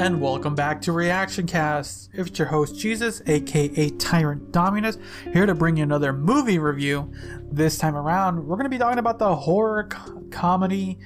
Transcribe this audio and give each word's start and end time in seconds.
and 0.00 0.18
welcome 0.18 0.54
back 0.54 0.80
to 0.80 0.92
Reaction 0.92 1.46
Cast. 1.46 2.08
It's 2.14 2.38
your 2.38 2.48
host 2.48 2.74
Jesus, 2.78 3.20
aka 3.26 3.90
Tyrant 3.90 4.50
Dominus, 4.50 4.96
here 5.30 5.44
to 5.44 5.54
bring 5.54 5.76
you 5.76 5.82
another 5.82 6.14
movie 6.14 6.58
review. 6.58 7.12
This 7.52 7.76
time 7.76 7.94
around, 7.94 8.46
we're 8.46 8.56
going 8.56 8.64
to 8.64 8.70
be 8.70 8.78
talking 8.78 8.98
about 8.98 9.18
the 9.18 9.36
horror 9.36 9.88
co- 9.90 10.22
comedy 10.30 10.98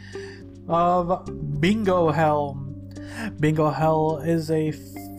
of 0.69 1.29
Bingo 1.61 2.13
Hell. 2.13 2.55
Bingo 3.41 3.69
Hell 3.69 4.19
is 4.19 4.53
a 4.53 4.73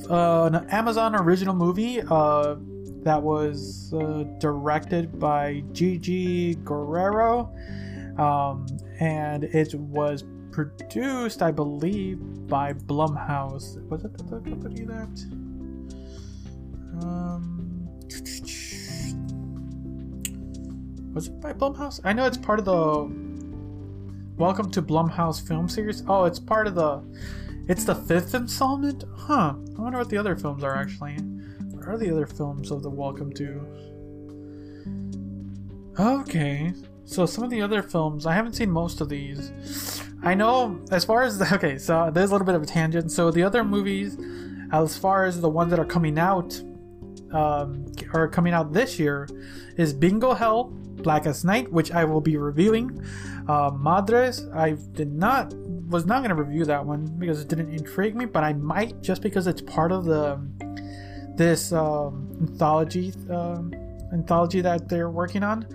uh, 0.10 0.46
an 0.46 0.70
Amazon 0.70 1.14
original 1.14 1.54
movie 1.54 2.00
uh, 2.00 2.56
that 3.04 3.22
was 3.22 3.94
uh, 3.94 4.24
directed 4.40 5.20
by 5.20 5.66
Gigi 5.74 6.56
Guerrero, 6.56 7.54
um, 8.18 8.68
and 9.02 9.44
it 9.44 9.76
was 9.76 10.24
produced, 10.56 11.42
I 11.42 11.52
believe, 11.52 12.48
by 12.48 12.72
Blumhouse. 12.72 13.78
Was 13.90 14.06
it 14.06 14.18
the 14.18 14.24
company 14.24 14.86
that? 14.86 15.26
Um, 17.04 17.86
was 21.14 21.28
it 21.28 21.42
by 21.42 21.52
Blumhouse? 21.52 22.00
I 22.06 22.14
know 22.14 22.26
it's 22.26 22.38
part 22.38 22.60
of 22.60 22.66
the 22.66 23.26
Welcome 24.38 24.72
to 24.72 24.82
Blumhouse 24.82 25.46
film 25.46 25.68
series. 25.68 26.04
Oh, 26.08 26.24
it's 26.24 26.40
part 26.40 26.68
of 26.68 26.76
the. 26.76 27.04
It's 27.68 27.84
the 27.84 27.96
fifth 27.96 28.34
installment? 28.34 29.04
Huh. 29.14 29.56
I 29.78 29.82
wonder 29.82 29.98
what 29.98 30.10
the 30.10 30.18
other 30.18 30.38
films 30.38 30.64
are 30.64 30.78
actually. 30.78 31.16
What 31.72 31.86
are 31.86 31.98
the 31.98 32.10
other 32.12 32.28
films 32.28 32.72
of 32.72 32.82
the 32.82 32.90
Welcome 32.90 33.34
to? 33.34 33.68
Okay. 36.00 36.72
So 37.04 37.26
some 37.26 37.44
of 37.44 37.50
the 37.50 37.62
other 37.62 37.84
films, 37.84 38.26
I 38.26 38.34
haven't 38.34 38.54
seen 38.54 38.72
most 38.72 39.02
of 39.02 39.10
these. 39.10 39.52
I 40.26 40.34
know 40.34 40.82
as 40.92 41.06
far 41.06 41.22
as 41.22 41.40
okay, 41.54 41.78
so 41.78 42.10
there's 42.12 42.32
a 42.32 42.34
little 42.34 42.46
bit 42.46 42.56
of 42.56 42.64
a 42.64 42.66
tangent. 42.66 43.12
So 43.12 43.32
the 43.32 43.44
other 43.44 43.64
movies, 43.64 44.18
as 44.72 44.98
far 44.98 45.26
as 45.26 45.40
the 45.40 45.50
ones 45.50 45.70
that 45.70 45.80
are 45.80 45.86
coming 45.86 46.18
out, 46.18 46.60
um, 47.32 47.86
are 48.14 48.28
coming 48.28 48.54
out 48.54 48.74
this 48.74 48.98
year, 49.00 49.30
is 49.78 49.94
Bingo 49.94 50.34
Hell, 50.34 50.66
Black 51.04 51.28
as 51.28 51.46
Night, 51.46 51.72
which 51.72 51.92
I 51.92 52.06
will 52.06 52.22
be 52.22 52.38
reviewing. 52.38 53.04
Uh, 53.48 53.70
Madres, 53.72 54.48
I 54.54 54.72
did 54.94 55.14
not 55.14 55.54
was 55.88 56.08
not 56.08 56.24
going 56.24 56.36
to 56.36 56.42
review 56.42 56.66
that 56.66 56.84
one 56.84 57.06
because 57.20 57.42
it 57.42 57.48
didn't 57.48 57.70
intrigue 57.70 58.16
me, 58.16 58.26
but 58.26 58.44
I 58.44 58.54
might 58.54 59.02
just 59.02 59.22
because 59.22 59.46
it's 59.46 59.62
part 59.62 59.92
of 59.92 60.06
the 60.06 60.40
this 61.36 61.72
um, 61.72 62.36
anthology 62.42 63.14
uh, 63.30 63.62
anthology 64.16 64.62
that 64.62 64.90
they're 64.90 65.10
working 65.10 65.44
on. 65.44 65.68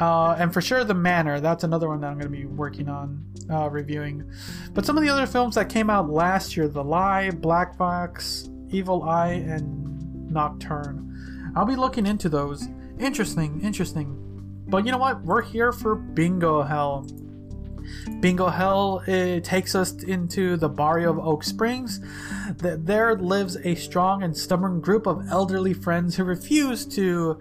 Uh, 0.00 0.32
and 0.32 0.52
for 0.52 0.60
sure, 0.60 0.82
The 0.82 0.94
Manor, 0.94 1.40
that's 1.40 1.62
another 1.62 1.88
one 1.88 2.00
that 2.00 2.08
I'm 2.08 2.18
going 2.18 2.32
to 2.32 2.36
be 2.36 2.46
working 2.46 2.88
on 2.88 3.24
uh, 3.48 3.68
reviewing. 3.70 4.28
But 4.72 4.84
some 4.84 4.96
of 4.98 5.04
the 5.04 5.10
other 5.10 5.26
films 5.26 5.54
that 5.54 5.68
came 5.68 5.88
out 5.88 6.10
last 6.10 6.56
year 6.56 6.66
The 6.66 6.82
Lie, 6.82 7.30
Black 7.30 7.78
Box, 7.78 8.48
Evil 8.70 9.04
Eye, 9.04 9.44
and 9.46 10.30
Nocturne. 10.30 11.52
I'll 11.54 11.66
be 11.66 11.76
looking 11.76 12.06
into 12.06 12.28
those. 12.28 12.68
Interesting, 12.98 13.60
interesting. 13.60 14.16
But 14.66 14.84
you 14.84 14.90
know 14.90 14.98
what? 14.98 15.22
We're 15.22 15.42
here 15.42 15.70
for 15.72 15.94
Bingo 15.94 16.62
Hell. 16.62 17.06
Bingo 18.20 18.48
Hell 18.48 19.02
it 19.06 19.44
takes 19.44 19.74
us 19.74 20.02
into 20.02 20.56
the 20.56 20.68
barrio 20.68 21.10
of 21.10 21.18
Oak 21.18 21.44
Springs. 21.44 22.00
There 22.58 23.14
lives 23.16 23.56
a 23.64 23.74
strong 23.74 24.22
and 24.22 24.36
stubborn 24.36 24.80
group 24.80 25.06
of 25.06 25.26
elderly 25.28 25.74
friends 25.74 26.16
who 26.16 26.24
refuse 26.24 26.84
to 26.86 27.38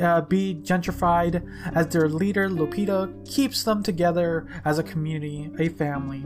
uh, 0.00 0.22
be 0.22 0.54
gentrified 0.62 1.42
as 1.74 1.88
their 1.88 2.08
leader, 2.08 2.48
Lupita, 2.48 3.28
keeps 3.28 3.62
them 3.62 3.82
together 3.82 4.46
as 4.64 4.78
a 4.78 4.82
community, 4.82 5.50
a 5.58 5.68
family. 5.68 6.24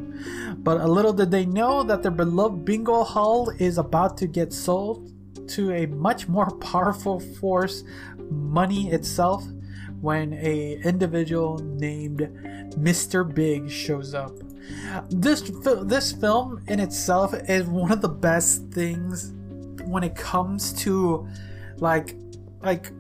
But 0.57 0.81
a 0.81 0.87
little 0.87 1.13
did 1.13 1.31
they 1.31 1.47
know 1.47 1.83
that 1.83 2.03
their 2.03 2.11
beloved 2.11 2.65
Bingo 2.65 3.05
Hall 3.05 3.51
is 3.59 3.79
about 3.79 4.17
to 4.19 4.27
get 4.27 4.53
sold 4.53 5.13
to 5.49 5.73
a 5.73 5.87
much 5.87 6.29
more 6.29 6.51
powerful 6.59 7.21
force, 7.21 7.85
money 8.31 8.91
itself 8.91 9.45
when 10.01 10.33
a 10.35 10.81
individual 10.85 11.59
named 11.59 12.29
Mr. 12.75 13.33
Big 13.33 13.71
shows 13.71 14.15
up. 14.15 14.33
This 15.11 15.43
this 15.83 16.13
film 16.13 16.63
in 16.69 16.81
itself 16.81 17.35
is 17.49 17.67
one 17.67 17.93
of 17.93 18.01
the 18.01 18.09
best 18.09 18.71
things 18.71 19.33
when 19.85 20.03
it 20.03 20.15
comes 20.15 20.73
to 20.85 21.27
like 21.79 22.17
like 22.63 22.93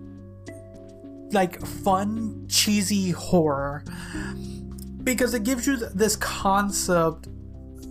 like 1.32 1.65
fun 1.65 2.47
cheesy 2.49 3.11
horror 3.11 3.84
because 5.03 5.34
it 5.34 5.44
gives 5.44 5.66
you 5.66 5.77
this 5.77 6.16
concept 6.16 7.28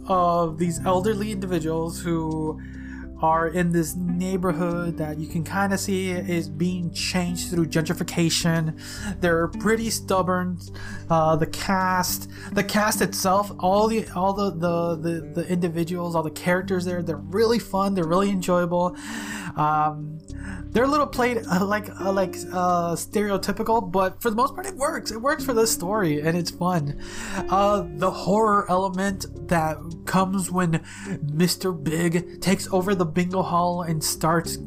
of 0.08 0.58
these 0.58 0.84
elderly 0.86 1.32
individuals 1.32 2.00
who 2.02 2.60
are 3.22 3.48
in 3.48 3.72
this 3.72 3.96
neighborhood 3.96 4.98
that 4.98 5.18
you 5.18 5.28
can 5.28 5.44
kind 5.44 5.74
of 5.74 5.80
see 5.80 6.12
is 6.12 6.50
being 6.50 6.92
changed 6.92 7.50
through 7.50 7.68
gentrification. 7.68 8.80
They're 9.20 9.48
pretty 9.48 9.90
stubborn. 9.90 10.60
Uh, 11.10 11.36
the 11.36 11.48
cast, 11.48 12.30
the 12.54 12.64
cast 12.64 13.02
itself, 13.02 13.52
all 13.60 13.88
the 13.88 14.08
all 14.16 14.34
the, 14.34 14.52
the 14.52 14.96
the 14.96 15.42
the 15.42 15.48
individuals, 15.48 16.16
all 16.16 16.24
the 16.24 16.32
characters 16.32 16.86
there, 16.86 17.02
they're 17.04 17.18
really 17.18 17.60
fun. 17.60 17.94
They're 17.94 18.08
really 18.08 18.30
enjoyable. 18.30 18.96
Um, 19.56 20.20
they're 20.72 20.86
a 20.86 20.88
little 20.88 21.08
played 21.08 21.44
uh, 21.52 21.66
like 21.66 21.90
uh, 22.00 22.12
like 22.12 22.36
uh, 22.52 22.96
stereotypical, 22.96 23.92
but 23.92 24.22
for 24.22 24.30
the 24.30 24.36
most 24.36 24.54
part, 24.54 24.66
it 24.66 24.76
works. 24.76 25.12
It 25.12 25.22
works 25.22 25.44
for 25.44 25.54
this 25.54 25.72
story, 25.72 26.22
and 26.22 26.38
it's 26.38 26.52
fun. 26.52 27.02
Uh, 27.50 27.86
the 27.96 28.12
horror 28.12 28.66
element 28.70 29.26
that 29.48 29.78
comes 30.06 30.50
when 30.50 30.80
Mr. 31.26 31.72
Big 31.84 32.42
takes 32.42 32.72
over 32.72 32.96
the 32.96 33.06
bingo 33.06 33.42
hall 33.42 33.82
and 33.82 34.04
starts 34.04 34.58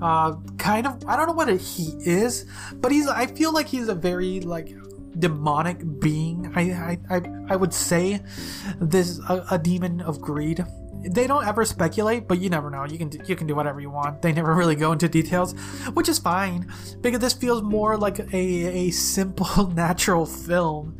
uh, 0.00 0.36
kind 0.58 0.86
of 0.86 1.04
I 1.06 1.16
don't 1.16 1.26
know 1.26 1.32
what 1.32 1.48
he 1.48 1.92
is, 2.04 2.46
but 2.74 2.92
he's 2.92 3.08
I 3.08 3.26
feel 3.26 3.52
like 3.52 3.66
he's 3.66 3.88
a 3.88 3.94
very 3.94 4.40
like 4.40 4.70
demonic 5.18 6.00
being. 6.00 6.52
I 6.54 6.98
I, 7.10 7.16
I, 7.16 7.22
I 7.50 7.56
would 7.56 7.74
say 7.74 8.20
this 8.80 9.18
a, 9.28 9.44
a 9.52 9.58
demon 9.58 10.00
of 10.00 10.20
greed 10.20 10.64
they 11.02 11.26
don't 11.26 11.46
ever 11.46 11.64
speculate, 11.64 12.28
but 12.28 12.38
you 12.38 12.50
never 12.50 12.70
know. 12.70 12.84
You 12.84 12.98
can 12.98 13.08
do, 13.08 13.20
you 13.24 13.36
can 13.36 13.46
do 13.46 13.54
whatever 13.54 13.80
you 13.80 13.90
want. 13.90 14.22
They 14.22 14.32
never 14.32 14.54
really 14.60 14.74
go 14.76 14.92
into 14.92 15.08
details, 15.08 15.52
which 15.94 16.08
is 16.08 16.18
fine 16.18 16.70
because 17.00 17.20
this 17.20 17.32
feels 17.32 17.62
more 17.62 17.96
like 17.96 18.18
a 18.18 18.36
a 18.36 18.90
simple 18.90 19.68
natural 19.74 20.26
film 20.26 20.98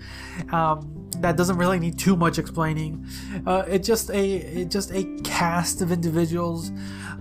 um, 0.53 1.08
that 1.21 1.37
doesn't 1.37 1.57
really 1.57 1.79
need 1.79 1.99
too 1.99 2.17
much 2.17 2.39
explaining. 2.39 3.07
Uh, 3.47 3.65
it's 3.67 3.87
just 3.87 4.11
a 4.11 4.37
it 4.37 4.71
just 4.71 4.91
a 4.93 5.05
cast 5.25 5.81
of 5.83 5.91
individuals 5.91 6.71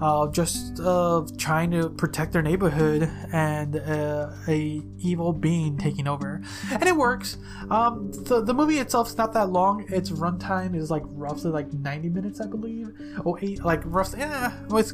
uh, 0.02 0.28
just 0.28 0.80
uh, 0.80 1.26
trying 1.38 1.72
to 1.72 1.90
protect 1.90 2.32
their 2.34 2.42
neighborhood 2.42 3.10
and 3.34 3.78
uh, 3.78 4.32
a 4.48 4.82
evil 5.00 5.34
being 5.34 5.78
taking 5.78 6.08
over, 6.08 6.42
and 6.72 6.84
it 6.84 6.96
works. 6.96 7.38
Um, 7.70 8.12
the 8.12 8.42
the 8.42 8.54
movie 8.54 8.80
itself 8.80 9.10
is 9.10 9.18
not 9.18 9.34
that 9.34 9.50
long. 9.50 9.86
Its 9.90 10.12
runtime 10.12 10.76
is 10.76 10.92
like 10.92 11.04
roughly 11.08 11.52
like 11.52 11.72
ninety 11.74 12.10
minutes, 12.10 12.40
I 12.40 12.48
believe. 12.48 12.92
Oh, 13.26 13.38
eight 13.42 13.64
like 13.64 13.82
roughly 13.86 14.20
yeah 14.20 14.54
with 14.68 14.94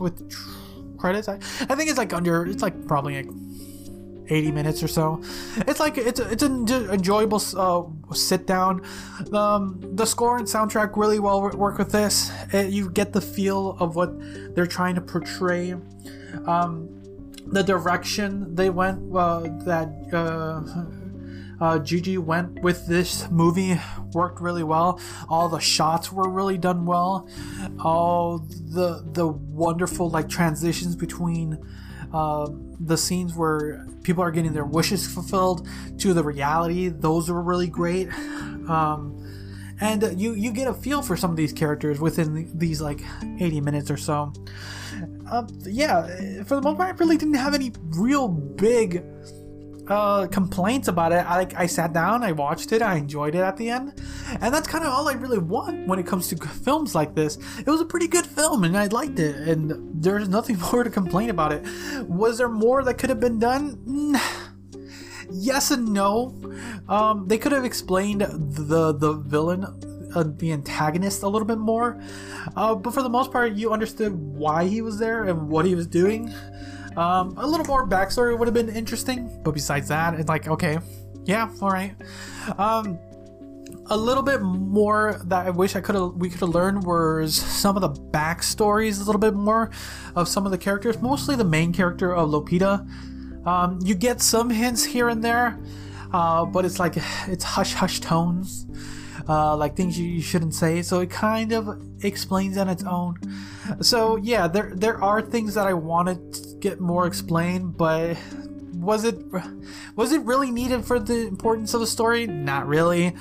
with 0.00 0.32
credits. 0.98 1.28
I, 1.28 1.34
I 1.34 1.74
think 1.74 1.88
it's 1.88 1.98
like 1.98 2.12
under. 2.12 2.46
It's 2.46 2.62
like 2.62 2.86
probably 2.86 3.22
like 3.22 3.30
80 4.28 4.52
minutes 4.52 4.82
or 4.82 4.88
so. 4.88 5.22
It's 5.56 5.80
like 5.80 5.98
it's 5.98 6.20
it's 6.20 6.42
an 6.42 6.68
enjoyable 6.68 7.42
uh, 7.56 8.14
sit 8.14 8.46
down. 8.46 8.82
Um, 9.32 9.80
the 9.94 10.06
score 10.06 10.36
and 10.36 10.46
soundtrack 10.46 10.96
really 10.96 11.18
well 11.18 11.40
work 11.42 11.78
with 11.78 11.92
this. 11.92 12.30
It, 12.52 12.70
you 12.70 12.90
get 12.90 13.12
the 13.12 13.20
feel 13.20 13.76
of 13.80 13.96
what 13.96 14.10
they're 14.54 14.66
trying 14.66 14.94
to 14.96 15.00
portray. 15.00 15.74
Um, 16.46 16.94
the 17.46 17.62
direction 17.62 18.54
they 18.54 18.70
went 18.70 19.14
uh, 19.16 19.40
that 19.64 19.88
uh, 20.12 21.64
uh, 21.64 21.78
Gigi 21.78 22.18
went 22.18 22.62
with 22.62 22.86
this 22.86 23.28
movie 23.30 23.78
worked 24.12 24.40
really 24.40 24.62
well. 24.62 25.00
All 25.28 25.48
the 25.48 25.58
shots 25.58 26.12
were 26.12 26.28
really 26.28 26.58
done 26.58 26.86
well. 26.86 27.28
All 27.80 28.38
the 28.38 29.04
the 29.12 29.26
wonderful 29.26 30.10
like 30.10 30.28
transitions 30.28 30.94
between 30.94 31.58
uh, 32.12 32.48
the 32.80 32.96
scenes 32.96 33.34
where 33.34 33.86
people 34.02 34.22
are 34.22 34.30
getting 34.30 34.52
their 34.52 34.64
wishes 34.64 35.06
fulfilled 35.06 35.66
to 35.98 36.14
the 36.14 36.22
reality 36.22 36.88
those 36.88 37.30
were 37.30 37.42
really 37.42 37.68
great 37.68 38.08
um, 38.68 39.14
and 39.80 40.20
you 40.20 40.34
you 40.34 40.52
get 40.52 40.68
a 40.68 40.74
feel 40.74 41.02
for 41.02 41.16
some 41.16 41.30
of 41.30 41.36
these 41.36 41.52
characters 41.52 42.00
within 42.00 42.50
these 42.56 42.80
like 42.80 43.00
80 43.38 43.60
minutes 43.60 43.90
or 43.90 43.96
so 43.96 44.32
uh, 45.30 45.46
yeah 45.64 46.42
for 46.44 46.56
the 46.56 46.62
most 46.62 46.76
part 46.76 46.94
i 46.94 46.98
really 46.98 47.16
didn't 47.16 47.34
have 47.34 47.54
any 47.54 47.72
real 47.96 48.28
big 48.28 49.04
uh, 49.88 50.26
complaints 50.26 50.88
about 50.88 51.12
it. 51.12 51.24
I 51.26 51.36
like 51.36 51.54
I 51.54 51.66
sat 51.66 51.92
down, 51.92 52.22
I 52.22 52.32
watched 52.32 52.72
it, 52.72 52.82
I 52.82 52.96
enjoyed 52.96 53.34
it 53.34 53.40
at 53.40 53.56
the 53.56 53.70
end, 53.70 54.00
and 54.40 54.52
that's 54.52 54.68
kind 54.68 54.84
of 54.84 54.92
all 54.92 55.08
I 55.08 55.14
really 55.14 55.38
want 55.38 55.86
when 55.86 55.98
it 55.98 56.06
comes 56.06 56.28
to 56.28 56.36
films 56.36 56.94
like 56.94 57.14
this. 57.14 57.38
It 57.58 57.66
was 57.66 57.80
a 57.80 57.84
pretty 57.84 58.08
good 58.08 58.26
film, 58.26 58.64
and 58.64 58.76
I 58.76 58.86
liked 58.86 59.18
it, 59.18 59.36
and 59.48 59.87
there's 60.02 60.28
nothing 60.28 60.58
more 60.72 60.84
to 60.84 60.90
complain 60.90 61.30
about 61.30 61.52
it. 61.52 61.64
Was 62.08 62.38
there 62.38 62.48
more 62.48 62.82
that 62.84 62.94
could 62.94 63.10
have 63.10 63.20
been 63.20 63.38
done? 63.38 64.16
Yes 65.30 65.70
and 65.70 65.92
no. 65.92 66.34
Um, 66.88 67.28
they 67.28 67.36
could 67.36 67.52
have 67.52 67.64
explained 67.64 68.22
the 68.22 68.92
the 68.92 69.12
villain 69.12 69.64
uh, 70.14 70.24
the 70.36 70.52
antagonist 70.52 71.22
a 71.22 71.28
little 71.28 71.46
bit 71.46 71.58
more. 71.58 72.00
Uh, 72.56 72.74
but 72.74 72.94
for 72.94 73.02
the 73.02 73.10
most 73.10 73.30
part, 73.30 73.52
you 73.52 73.72
understood 73.72 74.14
why 74.14 74.64
he 74.64 74.80
was 74.80 74.98
there 74.98 75.24
and 75.24 75.48
what 75.48 75.66
he 75.66 75.74
was 75.74 75.86
doing. 75.86 76.32
Um, 76.96 77.34
a 77.36 77.46
little 77.46 77.66
more 77.66 77.86
backstory 77.86 78.36
would 78.36 78.48
have 78.48 78.54
been 78.54 78.70
interesting, 78.70 79.40
but 79.44 79.52
besides 79.52 79.88
that, 79.88 80.18
it's 80.18 80.28
like 80.28 80.48
okay, 80.48 80.78
yeah, 81.24 81.50
all 81.60 81.70
right. 81.70 81.94
Um, 82.58 82.98
a 83.90 83.96
little 83.96 84.22
bit 84.22 84.40
more 84.42 85.20
that 85.24 85.46
I 85.46 85.50
wish 85.50 85.74
I 85.74 85.80
could 85.80 85.94
have 85.94 86.14
we 86.14 86.28
could 86.28 86.40
have 86.40 86.50
learned 86.50 86.84
was 86.84 87.34
some 87.34 87.76
of 87.76 87.82
the 87.82 87.90
backstories 88.10 89.00
a 89.00 89.04
little 89.04 89.20
bit 89.20 89.34
more 89.34 89.70
of 90.14 90.28
some 90.28 90.44
of 90.44 90.52
the 90.52 90.58
characters, 90.58 91.00
mostly 91.00 91.36
the 91.36 91.44
main 91.44 91.72
character 91.72 92.14
of 92.14 92.30
Lupita. 92.30 92.86
Um, 93.46 93.78
you 93.82 93.94
get 93.94 94.20
some 94.20 94.50
hints 94.50 94.84
here 94.84 95.08
and 95.08 95.24
there, 95.24 95.58
uh, 96.12 96.44
but 96.44 96.64
it's 96.64 96.78
like 96.78 96.94
it's 97.26 97.44
hush 97.44 97.72
hush 97.72 98.00
tones, 98.00 98.66
uh, 99.28 99.56
like 99.56 99.74
things 99.74 99.98
you, 99.98 100.06
you 100.06 100.22
shouldn't 100.22 100.54
say. 100.54 100.82
So 100.82 101.00
it 101.00 101.10
kind 101.10 101.52
of 101.52 101.80
explains 102.04 102.58
on 102.58 102.68
its 102.68 102.84
own. 102.84 103.16
So 103.80 104.16
yeah, 104.16 104.48
there 104.48 104.72
there 104.74 105.02
are 105.02 105.22
things 105.22 105.54
that 105.54 105.66
I 105.66 105.74
wanted 105.74 106.34
to 106.34 106.56
get 106.60 106.80
more 106.80 107.06
explained, 107.06 107.78
but 107.78 108.16
was 108.80 109.04
it 109.04 109.16
was 109.96 110.12
it 110.12 110.22
really 110.22 110.50
needed 110.50 110.84
for 110.84 110.98
the 110.98 111.26
importance 111.26 111.74
of 111.74 111.80
the 111.80 111.86
story? 111.86 112.26
Not 112.26 112.66
really, 112.66 113.14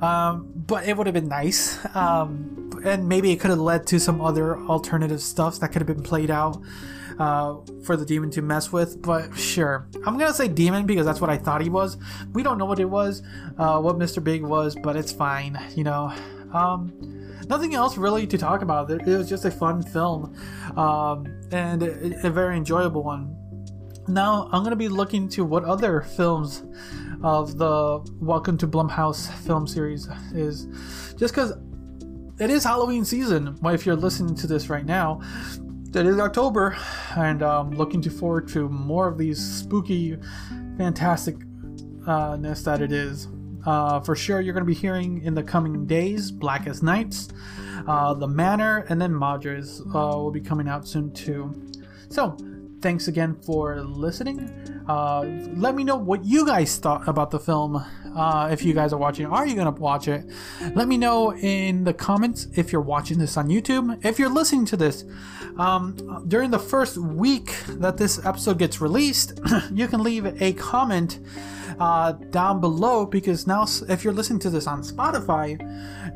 um, 0.00 0.50
but 0.54 0.88
it 0.88 0.96
would 0.96 1.06
have 1.06 1.14
been 1.14 1.28
nice, 1.28 1.78
um, 1.94 2.80
and 2.84 3.08
maybe 3.08 3.30
it 3.30 3.40
could 3.40 3.50
have 3.50 3.58
led 3.58 3.86
to 3.88 4.00
some 4.00 4.20
other 4.20 4.58
alternative 4.58 5.20
stuff 5.20 5.60
that 5.60 5.68
could 5.68 5.82
have 5.82 5.86
been 5.86 6.02
played 6.02 6.30
out 6.30 6.60
uh, 7.18 7.56
for 7.84 7.96
the 7.96 8.04
demon 8.04 8.30
to 8.30 8.42
mess 8.42 8.72
with. 8.72 9.02
But 9.02 9.36
sure, 9.36 9.86
I'm 10.06 10.18
gonna 10.18 10.32
say 10.32 10.48
demon 10.48 10.86
because 10.86 11.04
that's 11.04 11.20
what 11.20 11.30
I 11.30 11.36
thought 11.36 11.60
he 11.60 11.70
was. 11.70 11.96
We 12.32 12.42
don't 12.42 12.58
know 12.58 12.66
what 12.66 12.80
it 12.80 12.90
was, 12.90 13.22
uh, 13.58 13.80
what 13.80 13.98
Mr. 13.98 14.22
Big 14.22 14.42
was, 14.42 14.76
but 14.82 14.96
it's 14.96 15.12
fine, 15.12 15.58
you 15.76 15.84
know. 15.84 16.12
Um, 16.52 16.92
nothing 17.48 17.74
else 17.74 17.96
really 17.96 18.26
to 18.26 18.38
talk 18.38 18.62
about. 18.62 18.90
It 18.90 19.06
was 19.06 19.28
just 19.28 19.44
a 19.44 19.50
fun 19.50 19.82
film 19.82 20.34
um, 20.76 21.26
and 21.50 21.82
a, 21.82 22.26
a 22.26 22.30
very 22.30 22.56
enjoyable 22.56 23.02
one. 23.02 23.41
Now 24.08 24.48
I'm 24.50 24.64
gonna 24.64 24.74
be 24.74 24.88
looking 24.88 25.28
to 25.30 25.44
what 25.44 25.64
other 25.64 26.00
films 26.00 26.64
of 27.22 27.56
the 27.56 28.00
Welcome 28.20 28.58
to 28.58 28.66
Blumhouse 28.66 29.30
film 29.44 29.66
series 29.66 30.08
is, 30.34 30.66
just 31.16 31.32
because 31.34 31.52
it 32.40 32.50
is 32.50 32.64
Halloween 32.64 33.04
season. 33.04 33.56
If 33.64 33.86
you're 33.86 33.94
listening 33.94 34.34
to 34.36 34.48
this 34.48 34.68
right 34.68 34.84
now, 34.84 35.20
it 35.94 36.04
is 36.04 36.18
October, 36.18 36.76
and 37.16 37.42
I'm 37.42 37.68
um, 37.68 37.70
looking 37.70 38.02
to 38.02 38.10
forward 38.10 38.48
to 38.48 38.68
more 38.68 39.06
of 39.06 39.18
these 39.18 39.38
spooky, 39.38 40.16
fantasticness 40.76 42.64
that 42.64 42.82
it 42.82 42.90
is. 42.90 43.28
Uh, 43.64 44.00
for 44.00 44.16
sure, 44.16 44.40
you're 44.40 44.54
going 44.54 44.64
to 44.64 44.66
be 44.66 44.74
hearing 44.74 45.22
in 45.22 45.34
the 45.34 45.42
coming 45.44 45.86
days 45.86 46.32
Black 46.32 46.66
as 46.66 46.82
Nights, 46.82 47.28
uh, 47.86 48.14
The 48.14 48.26
Manor, 48.26 48.84
and 48.88 49.00
then 49.00 49.16
Madres 49.16 49.80
uh, 49.80 49.92
will 49.92 50.32
be 50.32 50.40
coming 50.40 50.66
out 50.66 50.88
soon 50.88 51.12
too. 51.12 51.54
So, 52.08 52.36
thanks 52.82 53.06
again 53.06 53.36
for 53.46 53.80
listening. 53.80 54.40
Uh, 54.88 55.22
let 55.54 55.76
me 55.76 55.84
know 55.84 55.96
what 55.96 56.24
you 56.24 56.44
guys 56.44 56.76
thought 56.76 57.06
about 57.08 57.30
the 57.30 57.38
film. 57.38 57.76
Uh, 58.16 58.48
if 58.50 58.64
you 58.64 58.74
guys 58.74 58.92
are 58.92 58.98
watching, 58.98 59.24
are 59.26 59.46
you 59.46 59.54
gonna 59.54 59.70
watch 59.70 60.08
it? 60.08 60.24
Let 60.74 60.88
me 60.88 60.98
know 60.98 61.32
in 61.32 61.84
the 61.84 61.94
comments 61.94 62.48
if 62.54 62.72
you're 62.72 62.82
watching 62.82 63.18
this 63.18 63.36
on 63.36 63.48
YouTube. 63.48 64.04
If 64.04 64.18
you're 64.18 64.28
listening 64.28 64.64
to 64.66 64.76
this 64.76 65.04
um, 65.56 66.24
during 66.26 66.50
the 66.50 66.58
first 66.58 66.98
week 66.98 67.54
that 67.68 67.96
this 67.96 68.24
episode 68.26 68.58
gets 68.58 68.80
released, 68.80 69.40
you 69.72 69.86
can 69.86 70.02
leave 70.02 70.26
a 70.42 70.52
comment 70.54 71.20
uh, 71.78 72.12
down 72.12 72.60
below 72.60 73.06
because 73.06 73.46
now 73.46 73.64
if 73.88 74.02
you're 74.02 74.12
listening 74.12 74.40
to 74.40 74.50
this 74.50 74.66
on 74.66 74.82
Spotify, 74.82 75.56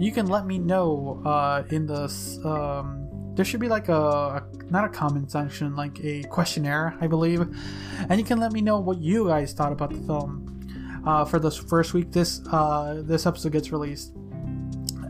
you 0.01 0.11
can 0.11 0.27
let 0.27 0.47
me 0.47 0.59
know 0.59 1.23
uh, 1.25 1.63
in 1.71 1.87
the 1.87 2.05
um, 2.45 3.07
there 3.37 3.45
should 3.45 3.61
be 3.61 3.69
like 3.69 3.89
a, 3.89 3.95
a, 3.95 4.43
not 4.71 4.85
a 4.85 4.89
comment 4.89 5.31
section 5.31 5.77
like 5.77 6.03
a 6.03 6.23
questionnaire 6.25 6.97
i 7.01 7.07
believe 7.07 7.41
and 8.09 8.19
you 8.19 8.25
can 8.25 8.41
let 8.41 8.53
me 8.53 8.61
know 8.61 8.81
what 8.81 8.99
you 8.99 9.27
guys 9.29 9.53
thought 9.53 9.73
about 9.73 9.91
the 9.91 10.01
film 10.07 10.53
uh, 11.07 11.25
for 11.25 11.39
this 11.39 11.57
first 11.57 11.95
week 11.95 12.11
this 12.11 12.41
uh, 12.51 13.03
this 13.05 13.27
episode 13.27 13.53
gets 13.53 13.71
released 13.71 14.15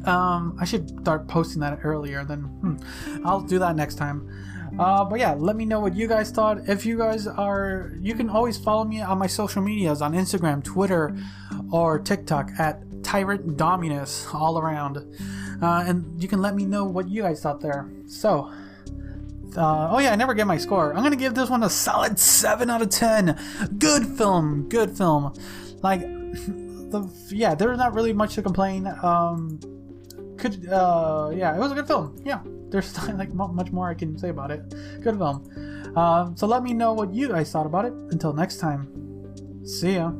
um, 0.04 0.56
i 0.60 0.64
should 0.64 0.88
start 1.00 1.26
posting 1.28 1.60
that 1.60 1.78
earlier 1.82 2.24
then 2.24 2.40
hmm, 2.40 2.76
i'll 3.24 3.40
do 3.40 3.58
that 3.58 3.74
next 3.76 3.94
time 3.94 4.28
uh, 4.78 5.04
but 5.04 5.18
yeah, 5.18 5.32
let 5.32 5.56
me 5.56 5.64
know 5.64 5.80
what 5.80 5.94
you 5.94 6.06
guys 6.06 6.30
thought. 6.30 6.68
If 6.68 6.84
you 6.84 6.98
guys 6.98 7.26
are, 7.26 7.92
you 7.98 8.14
can 8.14 8.28
always 8.28 8.58
follow 8.58 8.84
me 8.84 9.00
on 9.00 9.18
my 9.18 9.26
social 9.26 9.62
medias 9.62 10.02
on 10.02 10.12
Instagram, 10.12 10.62
Twitter, 10.62 11.16
or 11.72 11.98
TikTok 11.98 12.50
at 12.58 12.82
Tyrant 13.02 13.56
Dominus 13.56 14.26
all 14.34 14.58
around. 14.58 14.98
Uh, 15.60 15.84
and 15.86 16.22
you 16.22 16.28
can 16.28 16.40
let 16.42 16.54
me 16.54 16.64
know 16.64 16.84
what 16.84 17.08
you 17.08 17.22
guys 17.22 17.40
thought 17.40 17.60
there. 17.60 17.88
So, 18.06 18.52
uh, 19.56 19.88
oh 19.90 19.98
yeah, 19.98 20.12
I 20.12 20.16
never 20.16 20.34
get 20.34 20.46
my 20.46 20.58
score. 20.58 20.94
I'm 20.94 21.02
gonna 21.02 21.16
give 21.16 21.34
this 21.34 21.48
one 21.48 21.62
a 21.62 21.70
solid 21.70 22.18
7 22.18 22.68
out 22.70 22.82
of 22.82 22.90
10. 22.90 23.38
Good 23.78 24.06
film, 24.06 24.68
good 24.68 24.96
film. 24.96 25.32
Like, 25.82 26.00
the 26.90 27.10
yeah, 27.28 27.54
there's 27.54 27.78
not 27.78 27.94
really 27.94 28.12
much 28.12 28.34
to 28.34 28.42
complain. 28.42 28.86
Um, 29.02 29.58
could 30.36 30.68
uh, 30.68 31.30
yeah, 31.34 31.54
it 31.56 31.58
was 31.58 31.72
a 31.72 31.74
good 31.74 31.86
film. 31.86 32.20
Yeah, 32.24 32.40
there's 32.70 32.94
not 33.08 33.16
like 33.16 33.32
much 33.32 33.72
more 33.72 33.88
I 33.88 33.94
can 33.94 34.18
say 34.18 34.28
about 34.28 34.50
it. 34.50 34.68
Good 35.00 35.16
film. 35.16 35.92
Uh, 35.96 36.34
so 36.34 36.46
let 36.46 36.62
me 36.62 36.74
know 36.74 36.92
what 36.92 37.12
you 37.12 37.28
guys 37.28 37.50
thought 37.50 37.66
about 37.66 37.86
it. 37.86 37.92
Until 38.10 38.32
next 38.32 38.58
time, 38.58 38.86
see 39.64 39.94
ya. 39.94 40.12